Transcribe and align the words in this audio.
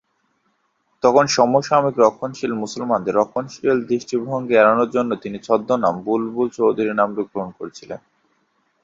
তখন 1.03 1.25
সমসাময়িক 1.35 1.95
রক্ষণশীল 1.99 2.51
মুসলমানদের 2.63 3.17
রক্ষণশীল 3.17 3.77
দৃষ্টিভঙ্গি 3.89 4.53
এড়ানোর 4.57 4.89
জন্য 4.89 5.11
তিনি 5.15 5.37
ছদ্মনাম 5.39 5.95
বুলবুল 6.05 6.47
চৌধুরী 6.57 6.91
নামটি 6.93 7.21
গ্রহণ 7.31 7.49
করেছিলেন। 7.59 7.99